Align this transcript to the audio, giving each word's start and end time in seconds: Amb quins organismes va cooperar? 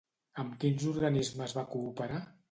Amb 0.43 0.53
quins 0.63 0.85
organismes 0.91 1.53
va 1.59 1.65
cooperar? 1.75 2.23